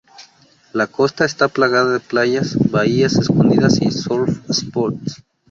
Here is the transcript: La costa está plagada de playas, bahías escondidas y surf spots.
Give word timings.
La 0.73 0.87
costa 0.87 1.25
está 1.25 1.47
plagada 1.47 1.91
de 1.93 1.99
playas, 1.99 2.57
bahías 2.71 3.17
escondidas 3.17 3.79
y 3.83 3.91
surf 3.91 4.35
spots. 4.51 5.21